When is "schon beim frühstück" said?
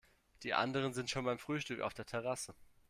1.11-1.81